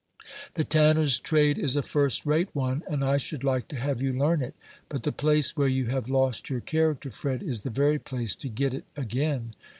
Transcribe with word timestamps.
"The 0.55 0.63
tanner's 0.63 1.19
trade 1.19 1.59
is 1.59 1.75
a 1.75 1.83
first 1.83 2.25
rate 2.25 2.49
one, 2.55 2.81
and 2.89 3.05
I 3.05 3.17
should 3.17 3.43
like 3.43 3.67
to 3.67 3.75
have 3.75 4.01
you 4.01 4.11
learn 4.11 4.41
it; 4.41 4.55
but 4.89 5.03
the 5.03 5.11
place 5.11 5.55
where 5.55 5.67
you 5.67 5.85
have 5.89 6.09
lost 6.09 6.49
your 6.49 6.59
character, 6.61 7.11
Fred, 7.11 7.43
is 7.43 7.61
the 7.61 7.69
very 7.69 7.99
place 7.99 8.35
to 8.37 8.49
get 8.49 8.73
it 8.73 8.85
again. 8.97 9.53